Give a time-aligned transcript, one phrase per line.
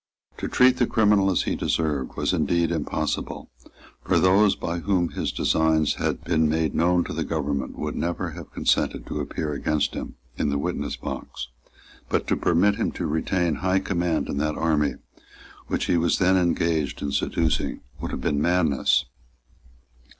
[0.37, 3.51] To treat the criminal as he deserved was indeed impossible;
[4.03, 8.31] for those by whom his designs had been made known to the government would never
[8.31, 11.49] have consented to appear against him in the witness box.
[12.09, 14.95] But to permit him to retain high command in that army
[15.67, 19.05] which he was then engaged in seducing would have been madness.